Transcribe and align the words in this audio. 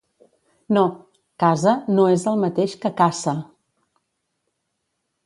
No, 0.77 0.85
casa 1.43 1.73
no 1.97 2.05
és 2.13 2.25
el 2.31 2.41
mateix 2.45 2.73
que 2.87 2.93
caça 3.03 3.35